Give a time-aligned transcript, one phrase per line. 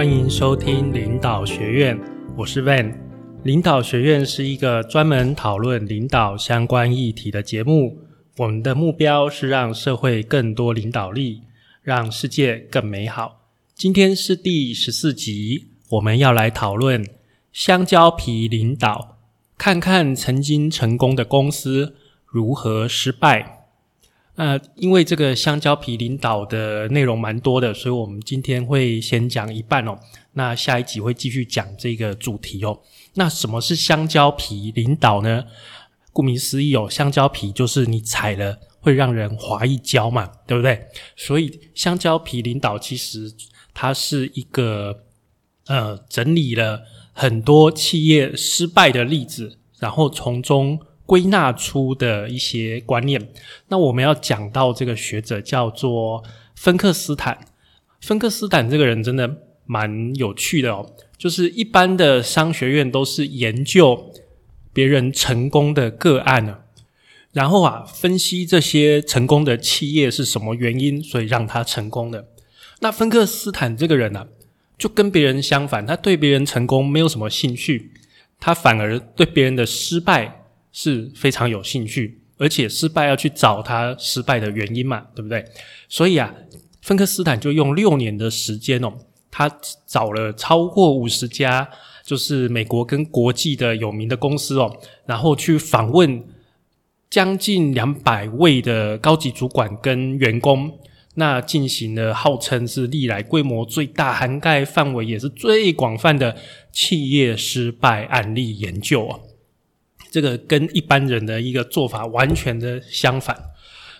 [0.00, 2.00] 欢迎收听领导学院，
[2.34, 2.90] 我是 Van。
[3.44, 7.98] 领导学院是一个专门讨论领导相关议题的节目。
[8.38, 11.42] 我们的目标是让社会更多领导力，
[11.82, 13.42] 让世界更美好。
[13.74, 17.06] 今天是第十四集，我们要来讨论
[17.52, 19.18] 香蕉皮领导，
[19.58, 21.94] 看看曾经成功的公司
[22.24, 23.59] 如何失败。
[24.40, 29.98] 呃，因为这个香蕉皮领导的内容蛮多的，所以我们今天会先讲一半哦。
[30.32, 32.80] 那下一集会继续讲这个主题哦。
[33.16, 35.44] 那什么是香蕉皮领导呢？
[36.10, 40.86] 顾名思义哦，香蕉皮就是你踩了会让人滑一跤嘛，对不对？
[41.16, 43.30] 所以香蕉皮领导其实
[43.74, 45.02] 它是一个
[45.66, 46.80] 呃整理了
[47.12, 50.80] 很多企业失败的例子，然后从中。
[51.10, 53.20] 归纳出的一些观念，
[53.66, 56.22] 那我们要讲到这个学者叫做
[56.54, 57.36] 芬克斯坦。
[58.00, 64.12] 芬克斯坦这个人真的蛮有趣的哦，就是一般的商学院都是研究
[64.72, 66.58] 别人成功的个案呢，
[67.32, 72.28] 然后啊分析这些成功的企业是什么原因，所以让他成功的。
[72.78, 74.28] 那芬克斯坦这个人呢，
[74.78, 77.90] 就跟别人相反，他对别人成功没有什么兴趣，
[78.38, 80.36] 他反而对别人的失败。
[80.72, 85.44] 是非常有兴趣，而且失败要去找他失败的原因嘛，对不对？
[85.88, 86.34] 所以啊，
[86.82, 88.92] 芬克斯坦就用六年的时间哦，
[89.30, 89.50] 他
[89.86, 91.68] 找了超过五十家，
[92.04, 96.24] 就是美国跟国际的有名的公司哦，然后去访问
[97.08, 100.78] 将近两百位的高级主管跟员工，
[101.14, 106.36] 那进行了号称是历来规模最大、涵盖范围也是最广泛的
[106.70, 109.18] 企业失败案例研究啊。
[110.10, 113.36] 这个跟一般人的一个做法完全的相反。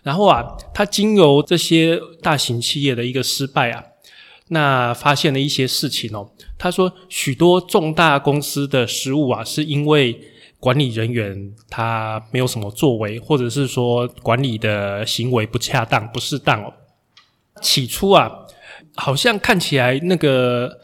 [0.02, 3.84] 然后啊，他经由这些大型企业的一个失败啊，
[4.48, 6.30] 那发现了一些事情哦。
[6.56, 10.18] 他说，许多重大公司的失误啊，是因为
[10.58, 16.72] 管理人员他没有什么作为，或者是说管理的行为不恰当、不适当哦。
[17.60, 18.30] 起初啊，
[18.94, 20.78] 好像看起来那个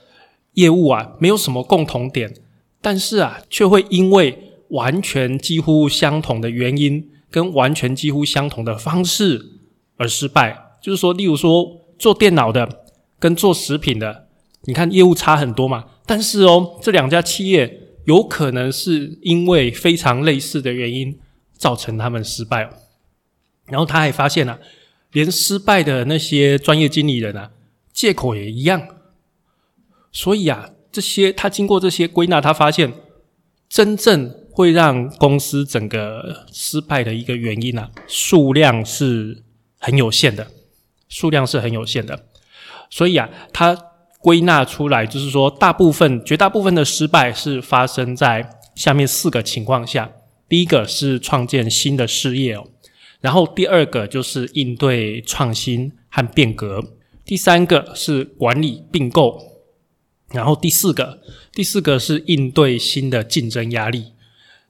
[0.53, 2.35] 业务啊没有什么共同点，
[2.83, 9.61] 但是啊，却会因为完全几乎相同的原因，跟完全几乎相同的方式
[9.97, 12.85] 而失败，就是说，例如说做电脑的
[13.19, 14.27] 跟做食品的，
[14.65, 15.85] 你看业务差很多嘛。
[16.05, 21.19] 但是哦，这两家企业有可能是因为非常类似的原因
[21.57, 22.71] 造成他们失败。
[23.67, 24.59] 然后他还发现啊，
[25.13, 27.51] 连失败的那些专业经理人啊，
[27.93, 28.89] 借口也一样。
[30.13, 32.93] 所以啊，这些他经过这些归纳，他发现
[33.69, 34.35] 真正。
[34.57, 39.43] 会让公司整个失败的一个原因啊，数量是
[39.79, 40.51] 很有限的，
[41.11, 42.25] 数量是很有限的。
[42.89, 43.77] 所以啊，它
[44.23, 50.11] 归纳出来就是说，大部分、绝大部分的失败是发生在下面四个情况下：
[50.49, 52.67] 第一个是创建新的事业哦，
[53.21, 56.83] 然后第二个就是应对创新和变革，
[57.27, 59.39] 第三个是管理并购，
[60.31, 61.21] 然后第四个，
[61.53, 64.16] 第四个是应对新的竞争压力。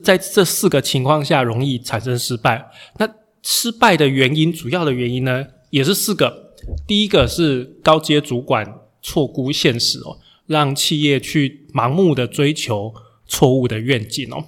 [0.03, 2.71] 在这四个情况下，容易产生失败。
[2.99, 3.09] 那
[3.43, 6.53] 失败的原因，主要的原因呢，也是四个。
[6.87, 12.93] 第一个是高阶主管错估现实哦，让企业去盲目的追求
[13.27, 14.47] 错误的愿景哦。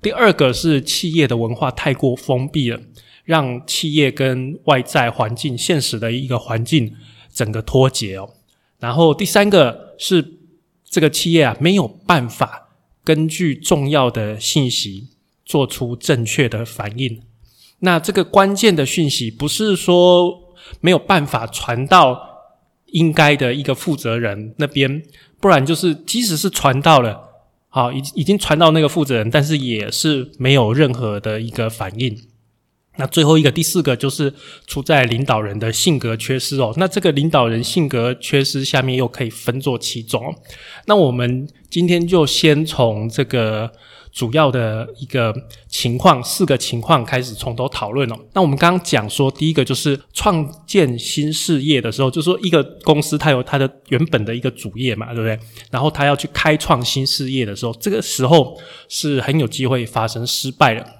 [0.00, 2.80] 第二个是企业的文化太过封闭了，
[3.24, 6.94] 让企业跟外在环境、现实的一个环境
[7.32, 8.30] 整个脱节哦。
[8.78, 10.38] 然后第三个是
[10.84, 12.67] 这个企业啊，没有办法。
[13.08, 15.08] 根据重要的信息
[15.42, 17.22] 做出正确的反应，
[17.78, 20.52] 那这个关键的讯息不是说
[20.82, 22.20] 没有办法传到
[22.88, 25.02] 应该的一个负责人那边，
[25.40, 27.30] 不然就是即使是传到了，
[27.70, 32.27] 好已已经传到那个负责人，但是也是没有任何的一个反应。
[32.98, 34.32] 那最后一个第四个就是
[34.66, 36.74] 出在领导人的性格缺失哦。
[36.76, 40.34] 那这个领导人性格缺失下面又可以分作几种？
[40.86, 43.70] 那我们今天就先从这个
[44.12, 45.32] 主要的一个
[45.68, 48.16] 情况，四个情况开始从头讨论哦。
[48.32, 55.38] 那我们刚刚讲说，第一个就是创建新事业的时候，就说一个公司它有它的原本的一个主业嘛，对不对？
[55.70, 58.58] 然后它要去开创新事业的时候，这个时候
[58.88, 60.97] 是很有机会发生失败的。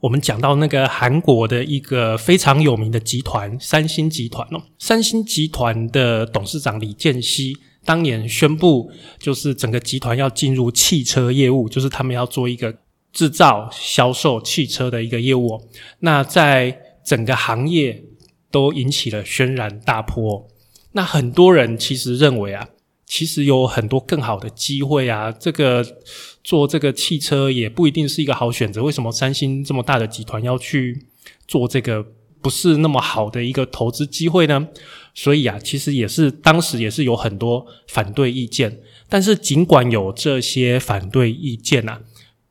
[0.00, 12.76] 我们讲到那个韩国的一个非常有名的集团三星集团哦，三星集团的董事长李健熙当年宣布，就是整个集团要进入汽车业务，就是他们要做一个
[13.12, 15.60] 制造、销售汽车的一个业务。
[16.00, 18.04] 那在整个行业
[18.50, 20.46] 都引起了轩然大波。
[20.92, 22.68] 那很多人其实认为啊，
[23.08, 25.82] 其实有很多更好的机会啊，这个
[26.44, 28.82] 做这个汽车也不一定是一个好选择。
[28.82, 31.06] 为什么三星这么大的集团要去
[31.46, 32.06] 做这个
[32.42, 34.68] 不是那么好的一个投资机会呢？
[35.14, 38.80] 所以啊，其实也是当时也是有很多反对意见。
[39.08, 42.02] 但是尽管有这些反对意见啊，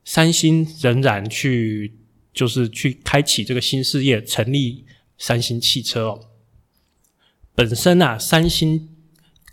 [0.03, 1.93] 三星仍然去
[2.33, 4.85] 就是去开启这个新事业，成立
[5.19, 6.19] 三星汽车哦。
[7.53, 8.89] 本身啊，三星。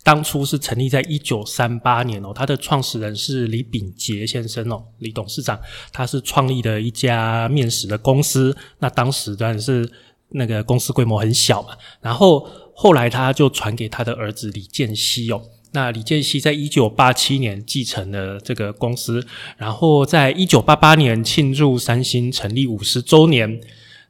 [0.05, 5.59] 当初是成立在一九三八年哦，它的创始人是李秉杰先生哦，李董事长，
[5.91, 8.55] 他是创立的一家面食的公司。
[8.77, 9.89] 那当时当然是
[10.29, 11.69] 那个公司规模很小嘛，
[12.01, 15.41] 然后后来他就传给他的儿子李建熙哦。
[15.71, 19.25] 那李建熙在一九八七年继承了这个公司，
[19.57, 23.59] 然后在一九八八年庆祝三星成立五十周年，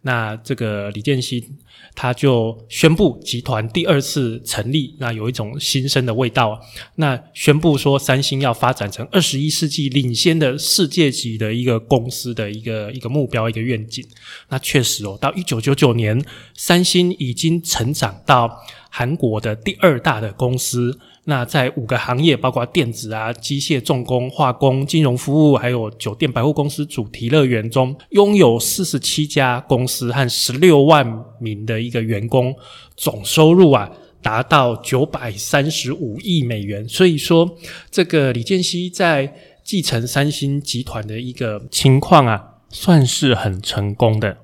[0.06, 1.44] 那这个李建熙。
[1.94, 6.60] 他就宣布集团第二次成立，那有一种新生的味道。
[6.96, 14.06] 那宣布说，三星要发展成二十一世纪领先的世界级的一个公司的一个一个目标一个愿景。
[14.50, 16.22] 那确实哦，到一九九九年，
[16.54, 21.00] 三星已经成长到韩国的第二大的公司。
[21.28, 31.06] 那在五个行业，包括电子啊、机械重工、化工、金融服务，还有酒店、百货公司、主题乐园中，拥有四十七家公司和十六万
[31.40, 32.56] 名的一个员工，
[32.96, 33.92] 总收入啊
[34.22, 36.88] 达到九百三十五亿美元。
[36.88, 37.58] 所以说，
[37.90, 39.34] 这个李健熙在
[39.64, 44.38] 继承三星集团的一个情况啊，算是很成功的。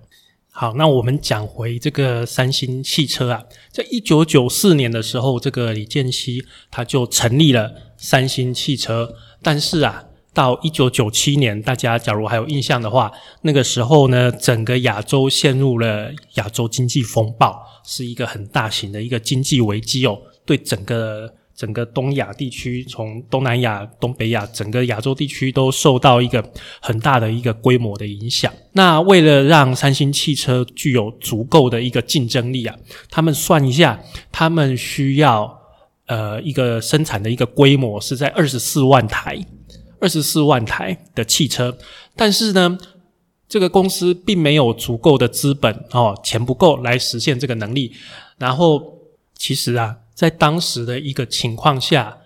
[0.53, 9.15] 好，那我们讲回这个三星汽车啊，在一九九四年的时候，这个李健熙他就成立了三星汽车。
[9.41, 10.03] 但是啊，
[10.33, 13.11] 到一九九七年，大家假如还有印象的话，
[13.43, 21.33] 那个时候呢，整个亚洲陷入了亚洲经济风暴，是一个很大型的一个经济危机哦，对整个。
[21.61, 26.43] 整个东亚地区，从东南亚、东北亚，整个亚洲地区都受到一个
[26.81, 28.51] 很大的一个规模的影响。
[28.71, 32.75] 那为了让三星汽车具有足够的一个竞争力啊，
[33.11, 35.55] 他们算一下，他们需要
[36.07, 39.39] 呃一个生产的一个规模是在二十四万台，
[39.99, 41.77] 二十四万台的汽车。
[42.15, 42.75] 但是呢，
[43.47, 47.93] 这个公司并没有足够的资本哦，钱不够来实现这个能力。
[48.39, 48.97] 然后
[49.37, 49.97] 其实啊。
[50.21, 52.19] 在当时的一个情况下，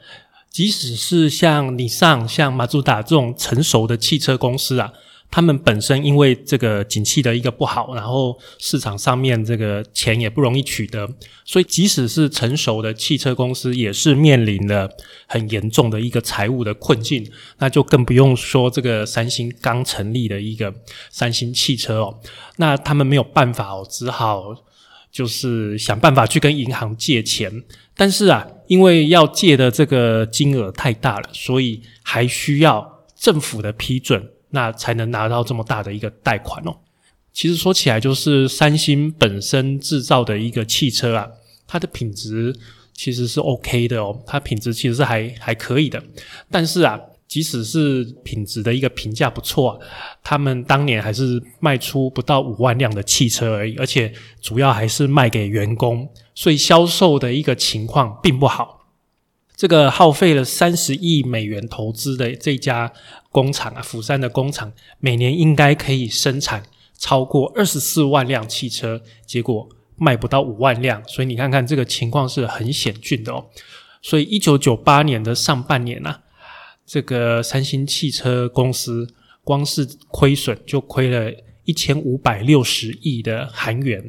[0.51, 4.91] 即使是像你上像马自达这种成熟的汽车公司啊，
[5.31, 11.09] 他们本身因为这个景气的一个不好，然后市场上面这个钱也不容易取得，
[11.45, 14.89] 所以即使是成熟的汽车公司，也是面临了
[15.25, 17.25] 很严重的一个财务的困境。
[17.59, 20.75] 那就更不用说这个三星刚成立的一个
[21.09, 22.19] 三星汽车哦，
[22.57, 24.53] 那他们没有办法哦，只好。
[25.15, 27.63] 就是想办法去跟银行借钱，
[27.95, 36.75] 但是啊，因为要借的这个金额太大了，所以还需要政府的批准，那才能拿到这么大的一个贷款哦。
[37.31, 41.25] 其实说起来，就是三星本身制造的一个汽车啊，
[41.65, 42.53] 它的品质
[42.91, 46.03] 其实是 OK 的哦，它品质其实是还还可以的，
[46.51, 46.99] 但是啊。
[47.27, 49.79] 即使是品质的一个评价不错，
[50.23, 58.87] 他们当年还是卖出不到五万辆的汽车而已，而且主要还是卖给员工，所以销售的一个情况并不好。
[59.57, 62.93] 这个耗费了三十亿美元投资的这家
[63.31, 66.63] 工厂啊，釜山的工厂，每年应该可以生产
[66.97, 69.67] 超过二十四万辆汽车，结果
[69.97, 73.45] 卖不到五万辆，所以你看看这个情况是很险峻的哦。
[74.01, 76.19] 所以一九九八年的上半年呢。
[76.85, 79.07] 这个三星汽车公司
[79.43, 81.31] 光是亏损就亏了
[81.63, 84.07] 一千五百六十亿的韩元，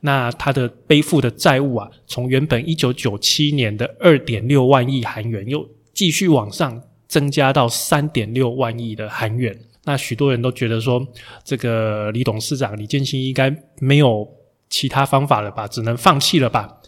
[0.00, 9.56] 那它的背负的债务啊，从原本一九九七年的二点六万亿韩元，又继续往上增加到三点六万亿的韩元。
[9.84, 11.06] 那许多人都觉得说，
[11.44, 14.28] 这个李董事长李建新应该没有
[14.68, 16.80] 其他方法了吧，只能放弃了吧？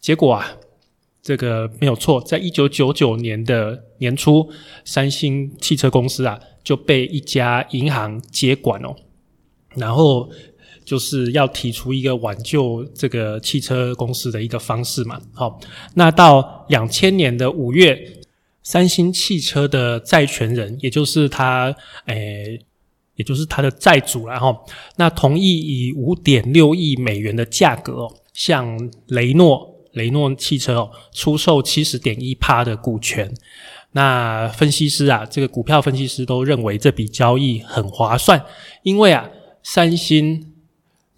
[0.00, 0.56] 结果啊。
[1.24, 4.46] 这个没有错，在一九九九年的年初，
[4.84, 8.94] 三星汽车公司啊就被一家银行接管哦，
[9.74, 10.28] 然后
[10.84, 15.18] 就是要提出一个挽救这个汽车公司的一个方式嘛。
[15.32, 15.58] 好，
[15.94, 17.98] 那到两千年的五月，
[18.62, 22.60] 三星汽车的债权人，也就是他，诶，
[23.16, 24.62] 也就是他的债主然后
[24.96, 29.73] 那同意以五点六亿美元的价格向雷诺。
[29.94, 33.32] 雷诺汽车哦，出售七十点一趴的股权。
[33.92, 38.44] 那分析师啊，这个股票分析师都认为这笔交易很划算，
[38.82, 39.30] 因为啊，
[39.62, 40.52] 三星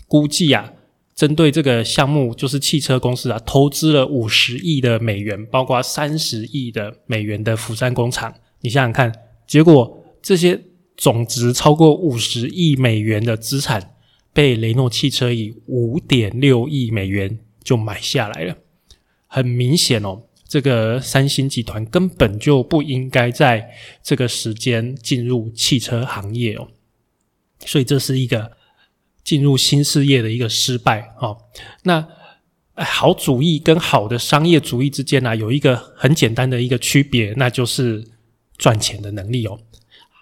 [0.06, 0.74] 估计啊，
[1.14, 8.34] 针对这个项目，就是汽车公司啊，投资了五十亿的美元，包括三十亿的美元的釜山工厂。
[8.60, 9.10] 你想想看，
[9.46, 10.60] 结果这些
[10.98, 13.94] 总值超过五十亿美元的资产，
[14.34, 18.54] 被雷诺汽车以五点六亿美元就买下来了。
[19.26, 23.70] 很明显哦，这个三星集团根本就不应该在
[24.02, 26.68] 这个时间进入汽车行业哦，
[27.64, 28.56] 所以这是一个。
[29.26, 31.36] 进入新事业的一个失败哦，
[31.82, 32.06] 那
[32.76, 38.06] 好主意跟好的商业主义之间呢，有一个很简单的一个区别，那就是
[38.56, 39.58] 赚钱的能力哦。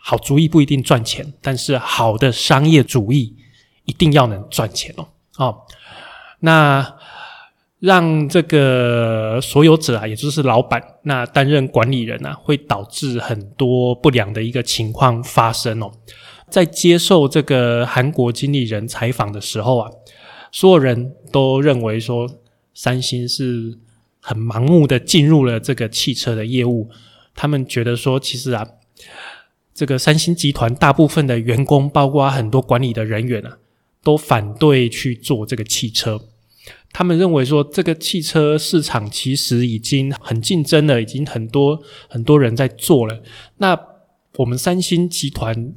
[0.03, 3.37] 好主意不一定赚钱，但是好的商业主义
[3.85, 5.07] 一定要能赚钱哦。
[5.37, 5.59] 哦，
[6.41, 6.97] 那
[7.85, 15.93] 让这个所有者啊，也就是老板，那担任管理人啊，会导致很多不良的一个情况发生哦。
[16.49, 19.91] 在接受这个韩国经理人采访的时候啊，
[20.51, 22.27] 所有人都认为说，
[22.73, 23.77] 三星是
[24.19, 26.89] 很盲目的进入了这个汽车的业务。
[27.35, 28.67] 他们觉得说，其实啊，
[29.75, 33.59] 这个三星集团大部分的员工，包括很多管理的人员啊，
[34.03, 36.23] 都反对去做这个汽车。
[36.95, 43.23] 他们认为说，这个汽车市场其实已经很竞争了，已经很多很多人在做了。
[43.59, 43.79] 那
[44.37, 45.75] 我们三星集团。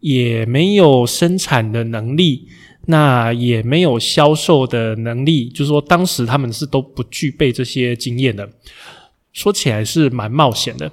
[0.00, 2.48] 也没有生产的能力，
[2.86, 8.48] 那也没有销售的能力，就是说当时他们是都不具备这些经验的。
[9.34, 10.90] 说起来是蛮冒险的，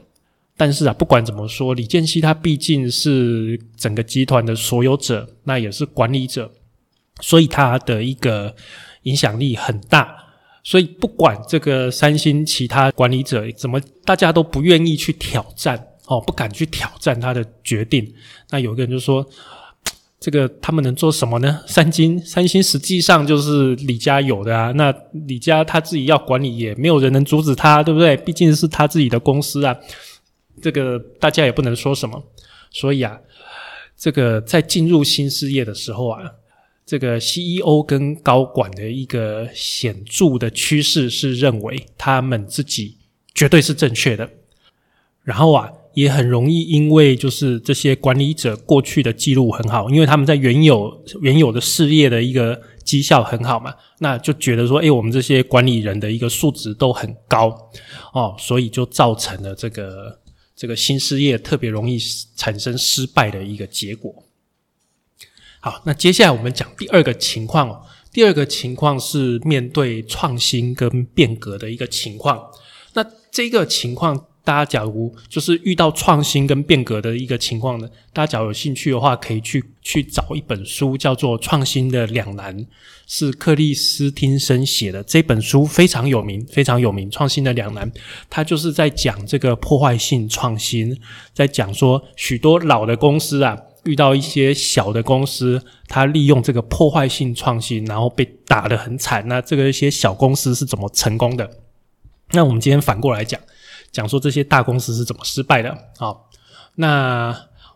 [0.58, 6.52] 但是啊，不管怎么说，李健熙他毕竟是整个集团的所有者，那也是管理者，
[7.22, 8.54] 所以他的一个
[9.08, 10.16] 影响力很大。
[10.64, 15.88] 所以不管这个三星其他管理者怎么，大家都不愿意去挑战。
[16.10, 18.14] 哦，不敢去挑战他的决定。
[18.50, 19.28] 那有个人就说
[20.22, 21.62] ：“这个他们能做什么呢？
[21.68, 24.72] 三星，三星实际上就是李家有的啊。
[24.72, 24.94] 那
[25.28, 28.16] 李家他自己要管理，也没有人能阻止他，对不对？
[28.16, 29.76] 毕竟是他自己的公司啊。
[30.62, 32.24] 这个大家也不能说什么。
[32.72, 33.20] 所以啊，
[33.98, 36.22] 这个在进入新事业的时候啊，
[36.88, 42.98] 这个 CEO 跟高管的一个显著的趋势是认为他们自己
[43.36, 44.27] 绝对是正确的。
[45.22, 45.72] 然后啊。
[45.98, 57.50] 也很容易，因为就是这些管理者过去的记录很好，因为他们在原有原有的事业的一个绩效很好嘛，那就觉得说，哎，我们这些管理人的一个素质都很高
[58.13, 60.20] 哦，所以就造成了这个
[60.56, 61.98] 这个新事业特别容易
[62.36, 64.24] 产生失败的一个结果。
[65.60, 72.44] 好，那接下来我们讲第二个情况哦，第二个情况是面对创新跟变革的一个情况，
[72.94, 74.26] 那这个情况。
[74.48, 82.58] 大家假如就是遇到创新跟变革的一个情况呢，大家假如有兴趣的话，可以去去找一本书，叫做《创新的两难》，
[83.06, 85.04] 是克里斯汀森写的。
[85.04, 87.92] 这本书非常有名，非常有名，《创新的两难》，
[88.30, 90.98] 它就是在讲这个破坏性创新，
[91.34, 99.27] 在讲说许多老的公司啊，遇到一些小的公司，它利用这个破坏性创新，然后被打得很惨。
[99.27, 101.50] 那这个一些小公司是怎么成功的？
[102.34, 103.39] 那我们今天反过来讲。
[103.89, 106.29] 讲说这些大公司是怎么失败的好？
[106.75, 107.36] 那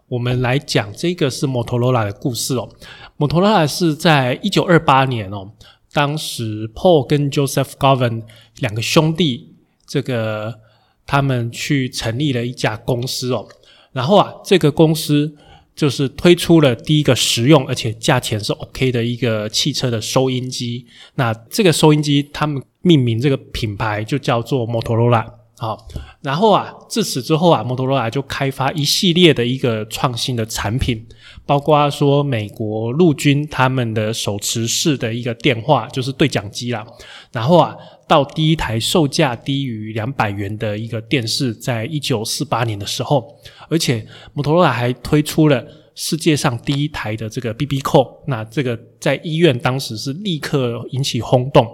[0.09, 2.69] 我们来讲这个是摩托罗拉的故事哦。
[3.15, 5.53] 摩托罗拉是在一九二八年哦，
[5.93, 8.23] 当时 Paul 跟 Joseph Govan
[8.59, 9.55] 两个兄弟，
[9.87, 10.59] 这个
[11.07, 13.47] 他们去成立了一家公司哦。
[13.93, 15.35] 然后啊，这个公司
[15.75, 20.85] 就是推出了第一个实用而且价钱是 OK 的一个汽车的收音机。
[21.15, 25.25] 那这个收音机他们命名这个品牌就叫做摩托罗拉。
[25.57, 25.87] 好，
[26.21, 31.05] 然后啊，自此之后啊，摩托罗拉就开发一系列的一个创新的产品，
[31.45, 36.83] 包括说美国陆军他们的手持式的一个电话，就是对讲机啦。
[37.31, 37.75] 然后啊，
[38.11, 43.39] 到第一台售价低于两百元的一个电视，在一九四八年的时候，
[43.69, 45.65] 而且摩托罗拉还推出了
[45.95, 51.65] 世界上第一台的这个 BB 扣，那这个在医院当时是立刻引起轰动。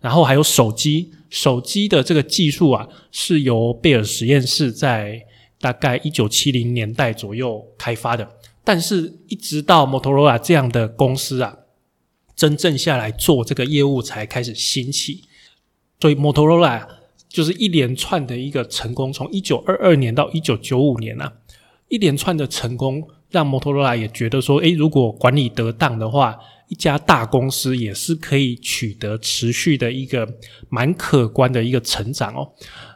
[0.00, 5.24] 然后还有手机，手机的这个技术啊，是由贝尔实验室在
[5.60, 8.28] 大概一九七零年代左右开发的。
[8.64, 11.56] 但是，一直到摩托罗拉这样的公司啊，
[12.34, 15.22] 真正下来做这个业务才开始兴起。
[16.00, 16.86] 所以，摩托罗拉
[17.28, 21.32] 就是一连串的一个成功，从一九二二年到一九九五年啊，
[21.88, 26.38] 一连串的成功，让摩托罗拉也觉得说，诶，如果管理得当的话。
[26.68, 30.28] 一家大公司也是可以取得持续的一个
[30.68, 32.50] 蛮可观的一个成长哦。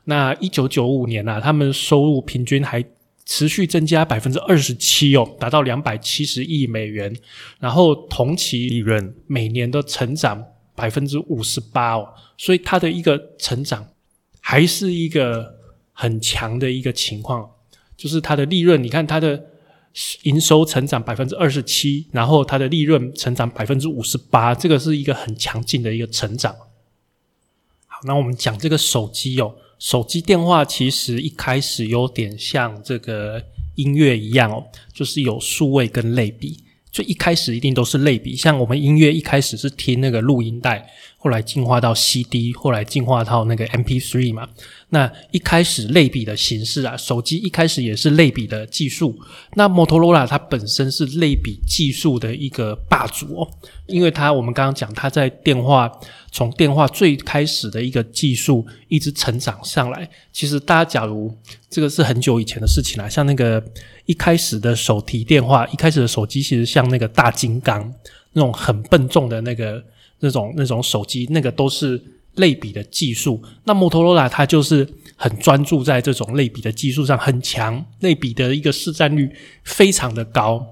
[0.07, 2.85] 那一九九五年啊，他们收入平均还
[3.25, 7.17] 持续增加百分之二十七哦，达到两百七十亿美元。
[7.61, 10.45] 然后同期利润每年的成长
[10.81, 12.09] 百分之五十八哦，
[12.39, 13.87] 所以它的一个成长
[14.41, 15.55] 还是一个
[15.93, 17.51] 很强的一个情况，
[17.99, 19.45] 就是它的利润，你看它的
[20.23, 26.57] 营收成长百分之二十七，然后它的利润成长百分之五十八，这个是一个很强劲的一个成长。
[27.87, 33.45] 好，那我们讲这个手机哦，手机电话其实一开始有点像这个
[33.75, 36.65] 音乐一样哦，就是有数位跟类比。
[36.91, 40.91] 就一开始一定都是类比，像我们音乐一开始是听那个录音带，
[41.23, 44.49] 后来进化到 CD，后来进化到那个 MP3 嘛。
[44.89, 49.17] 那一开始类比的形式啊，手机一开始也是类比的技术。
[49.55, 53.49] 那摩托罗拉它本身是类比技术的一个霸主哦，
[53.87, 55.93] 因为它我们刚刚讲，它在电话
[56.33, 60.09] 从电话最开始的一个技术一直成长上来。
[60.33, 61.33] 其实大家假如
[61.69, 63.63] 这个是很久以前的事情了，像那个。
[64.07, 67.95] 一开始的手提电话，一开始的手机其实像那个大金刚
[68.33, 69.81] 那种很笨重的那个
[70.21, 72.03] 那种那种手机，那个都是
[72.37, 73.43] 类比的技术。
[73.65, 79.31] 那摩托罗拉它就是很专注在这种类比的技术上，很强，类比的一个市占率
[79.65, 80.65] 非常的高。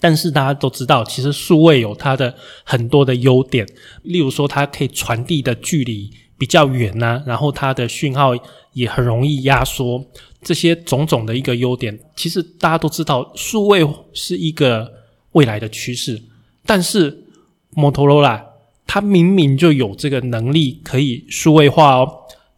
[0.00, 3.66] 但是大家都知道，其实数位有它的很多的优点，
[4.02, 8.32] 例如说它可以传递的距离比较远呐，然后它的讯号
[8.72, 10.04] 也很容易压缩。
[10.42, 14.92] 这些种种的一个优点，其实大家都知道，数位是一个
[15.32, 16.20] 未来的趋势。
[16.66, 17.24] 但是
[17.70, 18.44] 摩托罗拉
[18.86, 22.08] 他明明就有这个能力可以数位化哦，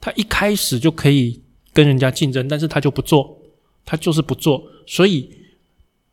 [0.00, 1.40] 他一开始就可以
[1.72, 3.38] 跟人家竞争，但是他就不做，
[3.84, 4.62] 他就是不做。
[4.86, 5.28] 所以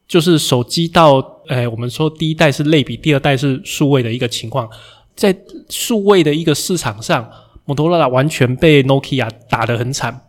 [0.08, 1.18] 就是手机到，
[1.48, 4.70] 诶，我们说第一代是类比，第二代是数位的一个情况，
[5.16, 5.36] 在
[5.70, 7.30] 数位的一个市场上，
[7.66, 10.28] 摩托罗拉完全被 Nokia 打得很惨。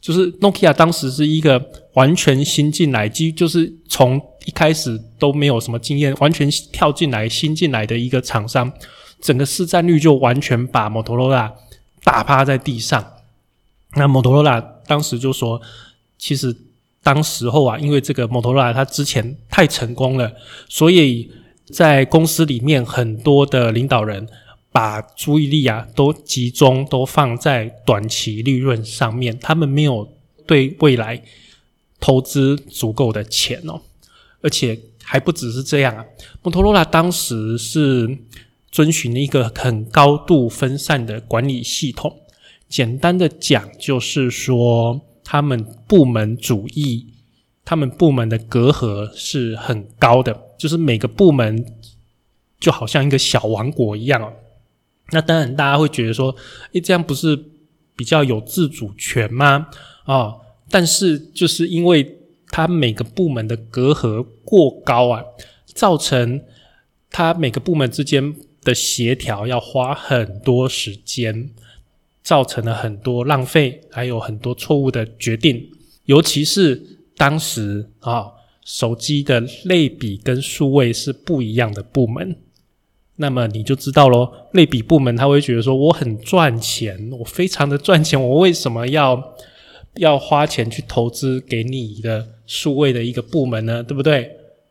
[0.00, 8.72] 就是 Nokia 当时是一个完全新进来，即就是从一开始都没有什么经验，完全跳进来新进来的一个厂商，
[9.20, 11.54] 整个市占率就完全把摩托罗拉
[12.04, 13.12] 打趴在地上。
[13.94, 15.60] 那摩托罗拉当时就说，
[16.18, 16.56] 其实
[17.02, 20.32] 当时候啊，因为这个摩托罗拉它之前太成功了，
[20.68, 21.30] 所以
[21.66, 24.28] 在公司里面很多的领导人。
[24.72, 30.12] 把注意力啊都集中都放在短期利润上面，他们没有
[30.46, 31.22] 对未来
[31.98, 33.80] 投资足够的钱哦，
[34.42, 36.04] 而且还不只是这样啊。
[36.42, 38.18] 摩托罗拉当时是
[38.76, 42.14] 遵循一个很高度分散的管理系统，
[42.68, 47.06] 简单的讲就是说，他们部门主义，
[47.64, 51.64] 他们部门的隔阂是很高的，就是每个部门
[52.60, 54.30] 就好像一个小王国一样。
[55.10, 56.36] 那当然，大家会觉得说，
[56.74, 57.34] 诶，这样不是
[57.96, 59.68] 比较有自主权吗？
[60.04, 60.34] 啊，
[60.68, 65.24] 但是就是因为它每个部门的隔阂过高啊，
[65.64, 66.42] 造成
[67.10, 71.50] 它每个部门之间的协调要花很多时间，
[72.22, 75.70] 造成了很多浪费，还有很多错误的决定。
[76.06, 78.26] 尤其是当时啊，
[78.64, 82.36] 手机的类比跟数位是不一样的部门。
[83.18, 89.34] 那么你就知道喽，类比部门他会觉得说我很赚钱，我非常的赚钱，我为什么要
[89.94, 93.82] 要花钱去投资给你的数位的一个部门呢？
[93.82, 94.30] 对不对？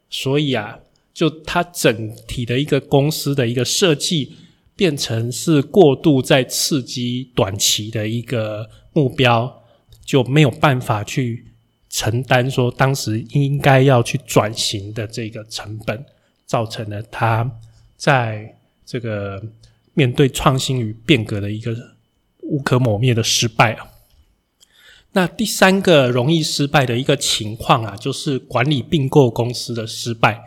[0.09, 0.79] 所以啊，
[1.15, 4.35] 就它整体的一个公司的一个设计
[4.75, 9.63] 变成是过度在刺激短期的一个目标，
[10.05, 11.45] 就没有办法去
[11.89, 16.05] 承担说当时应该要去转型的这个成本，
[16.45, 17.49] 造成了它。
[17.95, 19.41] 在这个
[19.93, 21.73] 面对创新与变革的一个
[22.41, 23.87] 无可磨灭的失败啊，
[25.13, 30.43] 那第三个容易失败的一个情况啊，就是管理并购公司的失败。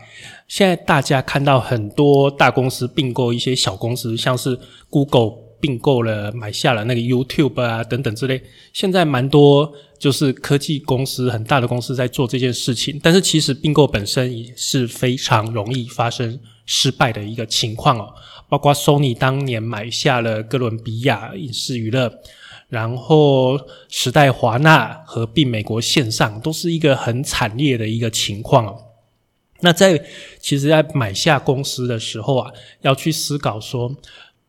[0.49, 4.59] 现在大家看到很多大公司并购一些小公司，像是
[4.89, 5.31] Google
[5.61, 8.41] 并购了买下了那个 YouTube 啊等等之类，
[8.73, 16.37] 现在蛮多就是科技公司很大的公司在做这件事情，但是其实并购本身也是非常容易发生。
[16.71, 18.13] 失败的一个情况哦，
[18.47, 22.13] 包括 Sony 当年买下了哥伦比亚影视娱乐，
[22.67, 23.59] 然后
[23.89, 28.77] 时代华纳合并美国线上，都是一个很惨烈的一个情况哦。
[29.61, 29.97] 那在
[30.39, 33.95] 其实，在买下公司的时候啊，要去思考说，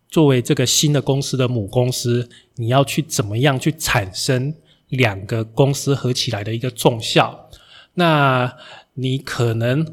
[0.09, 4.55] 作为这个新的公司的母公司，你要去怎么样去产生
[4.89, 7.49] 两个公司合起来的一个重效？
[7.95, 8.57] 那
[8.95, 9.87] 你可能。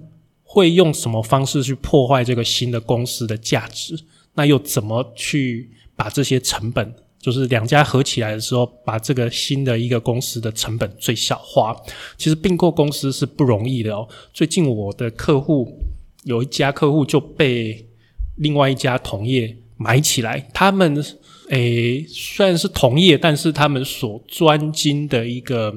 [0.49, 3.99] 会用什么方式去破坏这个新的公司的价值？
[4.36, 11.75] 那又怎么去把这些成本，就是两家合起来的时候，把这个新的一个公司的成本最小化？
[12.17, 14.08] 其实并购公司是不容易的哦。
[14.34, 15.80] 最近我的客户
[16.23, 17.88] 有一家客户就被
[18.36, 20.49] 另外一家同业买起来。
[20.53, 21.03] 他们
[21.49, 25.73] 诶虽然是同业，但是他们所专精的一个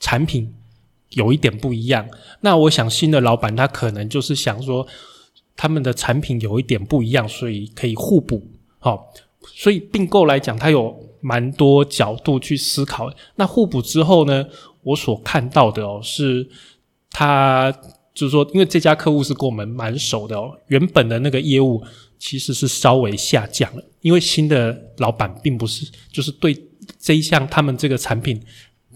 [0.00, 0.54] 产品
[1.10, 2.08] 有一点不一样。
[2.40, 4.86] 那我想新的老板他可能就是想说，
[5.56, 8.48] 他们的产品有一点不一样，所以可以互补。
[8.78, 9.12] 好，
[9.54, 13.12] 所以并购来讲，它有蛮多角度去思考。
[13.36, 14.46] 那互补之后呢，
[14.82, 16.48] 我所看到的哦，是
[17.10, 17.72] 它
[18.14, 21.82] 就是说，因为这家客户是跟我们蛮熟的哦，原本的那个业务
[22.18, 26.56] 其实是稍微下降了，因为新的老板并不是就是对
[26.98, 28.40] 这一项他们这个产品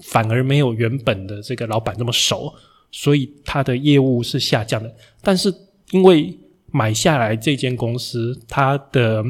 [0.02, 2.52] 反而没有原本的这个老板那么熟，
[2.90, 4.92] 所以他的业务是下降的。
[5.22, 5.52] 但是
[5.90, 6.36] 因为
[6.74, 9.22] 买下来这间公司，它的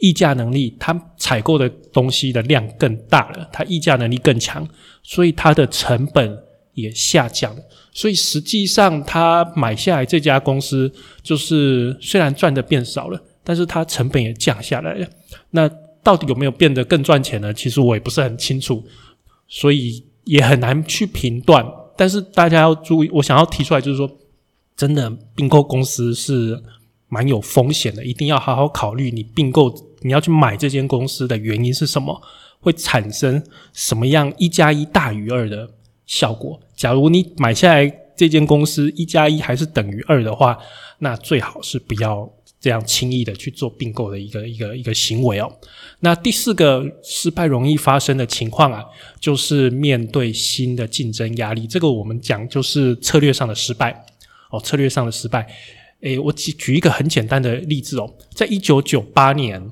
[0.00, 4.66] 议价能力，它采购的东西的量更大了，它议价能力更强，
[5.02, 6.36] 所以它的成本
[6.74, 7.62] 也下降了。
[7.92, 10.90] 所以实际上，他买下来这家公司，
[11.22, 15.06] 就是虽然赚的变少了，但是它成本也降下来了。
[15.50, 15.68] 那
[16.02, 17.52] 到底有没有变得更赚钱呢？
[17.52, 18.82] 其实我也不是很清楚，
[19.48, 21.66] 所以也很难去评断。
[21.96, 24.10] 但是大家要注意，我想要提出来就是说，
[24.76, 26.58] 真的并购公司是
[27.08, 29.89] 蛮有风险的，一定要好好考虑你并购。
[30.02, 32.20] 你要去买这间公司的原因是什么？
[32.62, 35.66] 会产生什么样一加一大于二的
[36.04, 36.60] 效果？
[36.76, 40.58] 假如你买下来这间公司一加一还是等于二的话，
[40.98, 45.50] 那最好是不要这样轻易的去做并购的一个一个一个行为哦。
[46.00, 48.84] 那第四个失败容易发生的情况啊，
[49.18, 51.66] 就是面对新的竞争压力。
[51.66, 54.04] 这个我们讲就是策略上的失败
[54.50, 55.46] 哦，策略上的失败。
[56.02, 59.70] 诶，我举举一个很简单的例子哦，在一九九八年。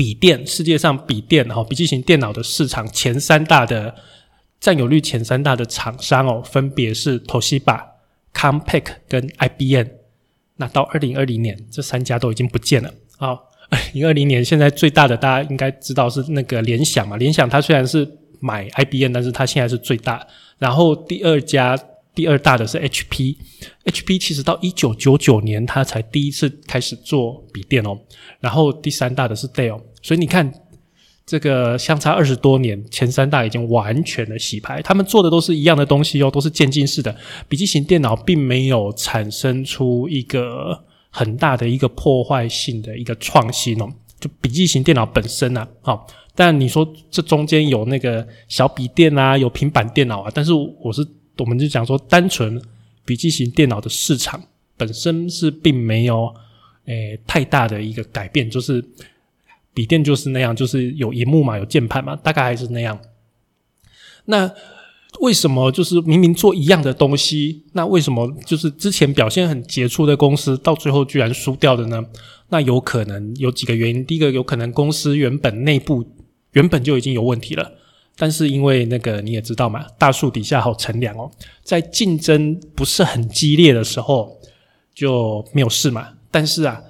[0.00, 3.94] 笔电世界上笔电哈笔记型电脑的市场前三大的
[4.58, 7.84] 占有率前三大的厂商哦，分别是 Toshiba、
[8.32, 9.88] Compaq 跟 IBM。
[10.56, 12.90] 那到二零二零年，这三家都已经不见了。
[13.18, 17.18] 好，二零二零年现在最大的大家应该知道是那个联想嘛？
[17.18, 18.10] 联想它虽然是
[18.40, 20.26] 买 IBM，但是它现在是最大。
[20.56, 21.78] 然后第二家。
[22.12, 27.96] 第二大的是 HP，HP 其实到一九九九年，它才第一次开始做笔电哦。
[28.40, 30.52] 然后第三大的是 Dell，所以你看
[31.26, 34.80] 这个相差二十多年，前三大已经完全的洗牌。
[34.82, 37.14] 他们做的都是一样的东西哦，都是渐进式的
[37.48, 43.88] 笔记型电脑，并没有产生出一个很大的一个破坏性的一个创新哦。
[44.18, 51.06] 就笔记型电脑本身啊，好，但你说这中间有那个小笔电啊，有平板电脑啊，但是我是。
[51.38, 52.60] 我们就讲说，单纯
[53.02, 54.38] 笔记型电脑的市场
[54.76, 56.30] 本身是并没有
[56.84, 58.84] 诶太大的一个改变，就是
[59.72, 62.98] 笔电就是那样，就是有荧幕嘛，有键盘嘛，大概还是那样。
[64.26, 64.52] 那
[65.20, 72.04] 为什么就是明明做一样的东西，那为什么就是之前表现很杰出的公司，到最后居然输掉的呢？
[72.48, 76.04] 那有可能有几个原因，第一个有可能公司原本内部
[76.52, 77.72] 原本就已经有问题了。
[78.16, 81.30] 但是因为那个你也知道嘛，大树底下好乘凉哦，
[81.62, 84.38] 在竞争不是很激烈的时候
[84.94, 86.08] 就没有事嘛。
[86.30, 86.82] 但是啊，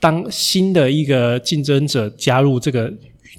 [0.00, 2.92] 当新的一个竞争者加入，这个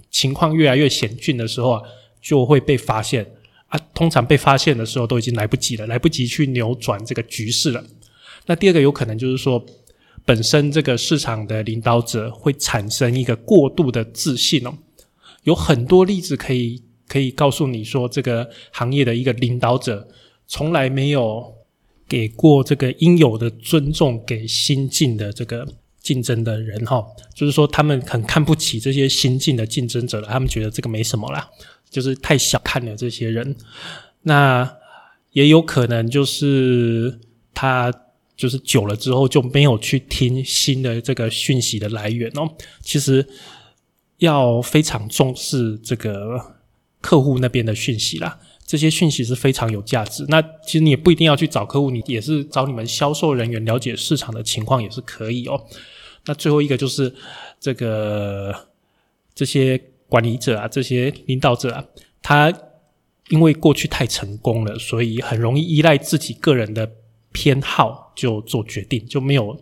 [0.09, 1.81] 情况越来越险峻的时候啊，
[2.21, 3.25] 就会被发现
[3.67, 3.79] 啊。
[3.93, 7.83] 通常被发现的时候都已经来不及了，来不及去扭转这个局势了。
[8.45, 9.65] 那第二个有可能就是说，
[10.25, 14.73] 本身这个市场的领导者会产生一个过度的自信哦，
[15.43, 16.83] 有很多例子可以。
[17.09, 20.07] 可以告诉你说，这个行业的一个领导者
[20.45, 21.55] 从来没有
[22.07, 25.67] 给过这个应有的尊重给新进的这个
[26.01, 31.49] 竞争的人哈，就是说他们很看不起这些新进的竞争者了，他们觉得这个没什么啦，
[31.89, 33.55] 就是太小看了这些人。
[34.21, 34.69] 那
[35.31, 37.19] 也有可能就是
[37.53, 37.93] 他
[38.35, 42.49] 就是久了之后就没有去听新的这个讯息的来源哦。
[42.81, 43.27] 其实
[44.17, 46.55] 要非常重视这个。
[47.01, 48.37] 客户那边的讯息啦，
[48.69, 50.23] 这些讯息是非常有价值。
[50.27, 55.59] 那其实你也不一定要去找客户，你也是找你们销售人员了解市场的情况也是可以哦。
[56.27, 57.11] 那最后一个就是
[57.59, 58.67] 这个
[59.33, 61.83] 这些管理者啊，这些领导者啊，
[62.21, 62.53] 他
[63.29, 66.91] 因为过去太成功了，所以很容易依赖自己个人的
[67.31, 69.59] 偏好就做决定，就没有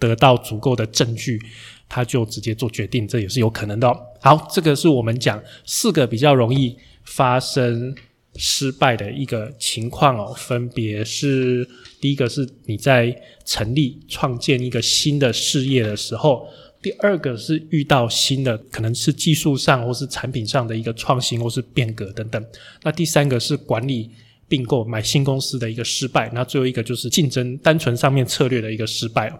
[0.00, 1.40] 得到足够的证据。
[1.88, 3.86] 他就直接做决定，这也是有可能的。
[4.20, 7.94] 好，这个是我们讲四个比较容易发生
[8.36, 11.68] 失败的一个情况哦，分别是
[12.00, 16.48] 第一个是你在成立创建一个新的事业的时候，
[16.82, 22.44] 第二个是遇到新的可能是技术上或是产品上的一个创新或是变革等等，
[22.82, 24.10] 那第三个是管理
[24.48, 29.32] 并购买新公司的一个失败，那最后一个就是竞争单纯上面策略的一个失败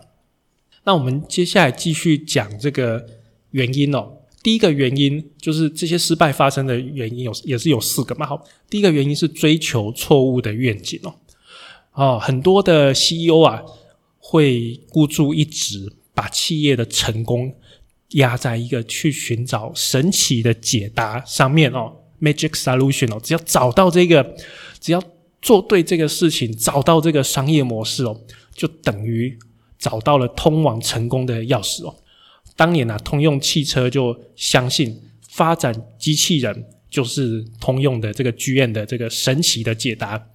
[0.85, 3.04] 那我们接下来继续讲这个
[3.50, 4.18] 原因哦。
[4.44, 8.26] 第一个原因就是这些失败发生的原因有也是有四个嘛。
[8.26, 11.14] 好，第一个原因是追求错误的愿景哦。
[11.94, 13.62] 哦，很多的 CEO 啊
[14.18, 17.54] 会孤注一掷，把企业的成功
[18.11, 24.37] 压在一个去寻找神奇的解答上面哦，magic solution 哦，只要找到这个，
[24.78, 25.02] 只要
[25.40, 28.20] 做对这个事情，找到这个商业模式哦，
[28.54, 29.38] 就等于
[29.78, 31.96] 找到了通往成功的钥匙哦。
[32.56, 40.28] 当年啊，通用汽车就相信发展机器人就是通用的这个剧院的这个神奇的解答。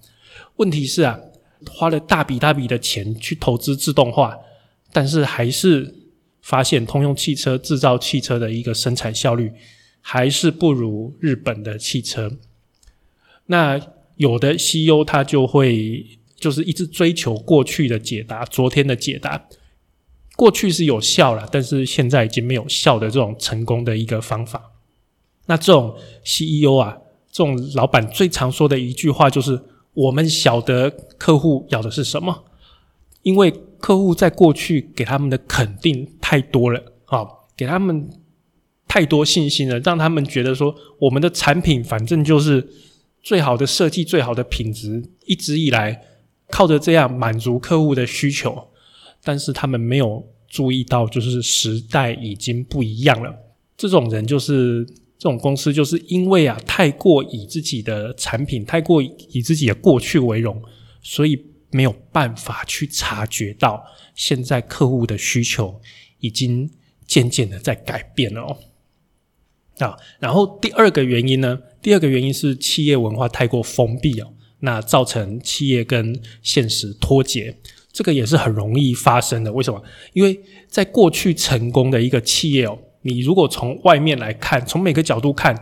[0.58, 1.20] 问题是啊，
[1.70, 4.38] 花了大笔大笔的钱去投资自动化，
[4.92, 5.96] 但是还是
[6.42, 9.52] 发现通用汽车制造汽车的一个生产效率
[10.02, 12.38] 还是不如日本的汽车。
[13.46, 13.80] 那
[14.18, 19.48] 有的 CEO 他就会就是一直追求过去的解答，昨天的解答。
[20.40, 24.72] 过去是有效了，但是现在已经没有效的这种成功的一个方法。
[25.48, 26.98] 那这种 CEO 啊，
[27.30, 29.62] 这种老板最常说的一句话就是
[29.94, 32.46] ：“我们晓得客户要的是什么，
[33.24, 38.10] 因为客户在过去给他们的肯定太多了，啊，给他们
[38.88, 42.66] 太多信心了，让他们觉得说我们的产品反正就是
[43.22, 46.02] 最好的设计、最好的品质，一直以来
[46.50, 48.68] 靠着这样满足客户的需求。”
[49.24, 53.36] 但是他们没有注意到，就是时代已经不一样了。
[53.78, 54.86] 这种人就是
[55.18, 60.62] 这种公司，就是因为啊，太过以自己的产品，太过以自己的过去为荣，
[61.02, 63.84] 所以没有办法去察觉到
[64.16, 65.80] 现在客户的需求
[66.20, 66.70] 已经
[67.06, 68.58] 渐渐的在改变了哦。
[69.78, 77.58] 啊，然后第二个原因呢，第二个原因是企业文化太过封闭哦，那造成企业跟现实脱节。
[77.92, 79.82] 这个也是很容易发生的，为什么？
[80.14, 85.56] 因为在过去成功的一个企业哦，你如果从外面来看，从每个角度看，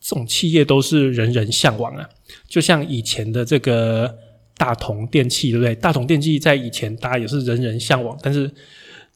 [0.00, 2.06] 这种企业都是人人向往啊。
[2.46, 4.14] 就像以前的这个
[4.56, 5.74] 大同电器，对不对？
[5.74, 8.50] 大同电器在以前大家也是人人向往，但是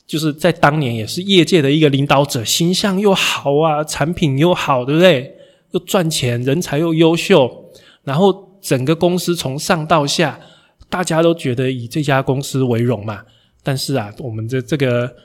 [0.07, 5.37] 就是在当年也是业界的一个领导者，形象又好啊，产品又好，对不对？
[5.73, 7.67] 又赚钱，人才又优秀，
[8.05, 10.41] 然后整个公司从上到下。
[10.89, 13.25] 大家都觉得以这家公司为荣嘛，
[13.63, 15.17] 但是啊，我们的这个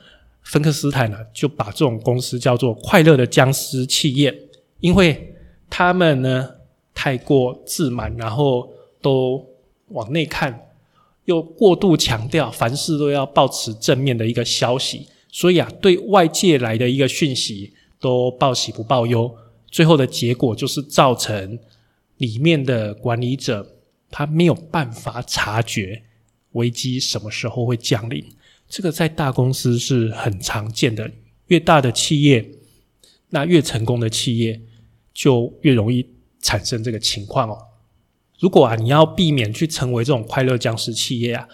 [0.42, 4.36] 芬克斯坦呢，就把这种公司叫做“快乐的僵尸企业”，
[4.80, 5.34] 因为
[5.68, 6.50] 他们呢
[6.92, 8.68] 太过自满，然后
[9.00, 9.46] 都
[9.88, 10.68] 往内看，
[11.26, 19.32] 又过度强调凡事都要保持正面的一个消息，所以啊，对外界来的一个讯息都报喜不报忧，
[19.70, 21.58] 最后的结果就是造成
[22.16, 23.76] 里面的管理者。
[24.10, 26.02] 他没有办法察觉
[26.52, 28.24] 危机什么时候会降临，
[28.68, 31.10] 这个在大公司是很常见的。
[31.46, 32.48] 越大的企业，
[33.30, 34.60] 那越成功的企业
[35.12, 36.06] 就越容易
[36.40, 37.58] 产生这个情况哦。
[38.38, 41.48] 如果啊，你要避免去成为这种快乐僵尸企业啊，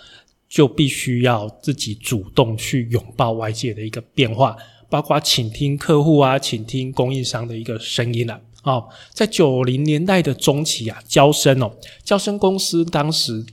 [0.49, 4.57] 就必须要自己主动去拥抱外界的一个变化，
[4.89, 8.41] 包括倾听客户啊，倾听供应商的一个声音了。
[8.67, 11.73] 哦，在九零年代的中期啊，交生哦，
[12.05, 13.47] 交生公司当时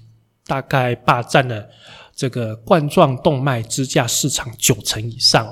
[0.46, 1.70] 大概霸占了
[2.16, 5.48] 这个冠状动脉支架市场九成以上。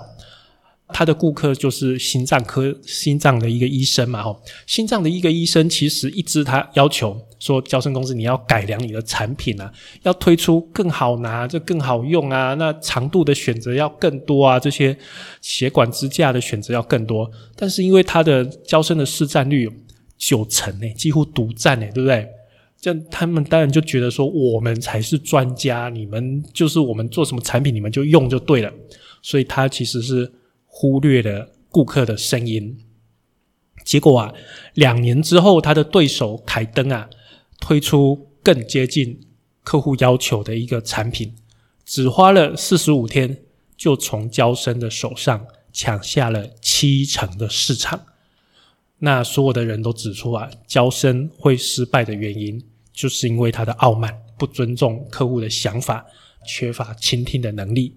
[0.93, 9.69] 他的顾客就是心脏科、心脏的一个医生嘛，吼，心脏的一个医生其实一直他要求说，交生公司你要改良你的产品啊，
[10.03, 14.95] 要推出更好拿、就更好用啊，那长度的选择要更多啊，这些
[15.41, 17.29] 血管支架的选择要更多。
[17.55, 19.73] 但是因为它的交生的市占率有
[20.17, 22.27] 九成诶，几乎独占诶，对不对？
[22.79, 28.71] 这样他们当然就觉得说，我们才是专家，你们就是我们做什么产品，你们就用就对了。
[29.21, 30.31] 所以他其实是。
[30.73, 32.77] 忽略了顾客的声音，
[33.83, 34.33] 结果啊，
[34.75, 37.09] 两年之后，他的对手凯登啊，
[37.61, 39.21] 推出更接近
[39.63, 41.33] 客户要求的一个产品，
[41.85, 43.37] 只花了四十五天，
[43.77, 48.07] 就从交生的手上抢下了七成的市场。
[48.99, 56.05] 那所有的人都指出啊，交生会失败的原因，就是因为他的傲慢，不尊重客户的想法，
[56.45, 57.95] 缺乏倾听的能力。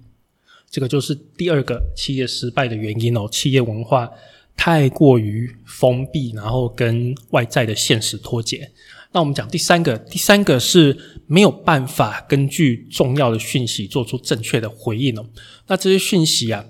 [0.70, 4.10] 这个就是第二个企业失败的原因哦，企业文化
[4.56, 8.70] 太过于封闭，然后跟外在的现实脱节。
[9.14, 10.98] 那我们讲第三个，第三个是
[11.28, 15.24] 没有办法根据重要的讯息做出正确的回应哦。
[15.68, 16.64] 那这些讯息啊，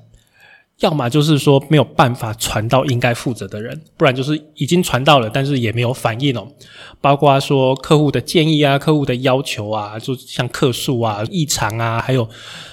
[0.81, 6.47] 要么就是说没有办法传到应该负责的人，不然就是已经传到了，但是也没有反应哦。
[7.01, 12.29] 包括说客户的建议啊、客户的要求啊，就像客诉啊、异常啊，还有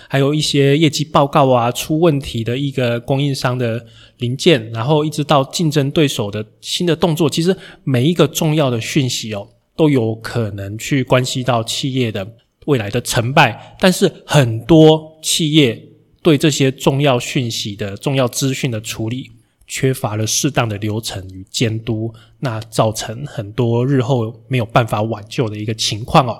[0.10, 3.86] 还有一些业绩报告啊出问题的一个供应商的
[4.17, 7.55] 零件，然后一直到竞争对手的新的动作，其实
[7.86, 9.47] 每一个重要的讯息哦，
[9.82, 13.76] 都有可能去关系到企业的未来的成败。
[13.80, 15.88] 但是很多企业。
[16.24, 19.32] 对这些重要讯息的重要资讯的处理，
[19.65, 26.38] 缺乏了适当的流程与监督，那造成很多日后没有办法挽救的一个情况哦。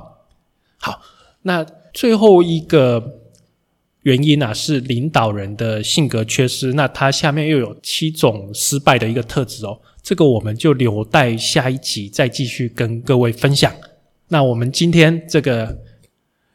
[0.78, 1.02] 好，
[1.42, 3.21] 那最后一个
[4.04, 6.74] 原因啊，是领导人的性格缺失。
[6.74, 13.74] 那他下面又有七种失败的一个特质哦，这个我们就留待下一集再继续跟各位分享。
[14.28, 15.78] 那我们今天这个。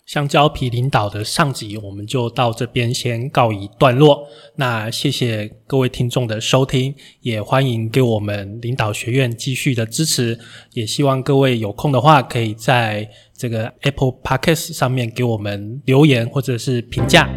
[0.07, 4.25] 香蕉皮领导的上集，我们就到这边先告一段落。
[4.55, 10.39] 那谢谢各位听众的收听，也欢迎给我们领导学院继续的支持。
[10.75, 17.29] 也希望各位有空的话，可以在这个 Apple Podcast 上面给我们留言或者是评价。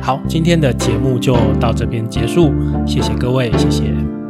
[0.00, 2.50] 好，今天的节目就到这边结束，
[2.86, 4.23] 谢谢各位，谢谢。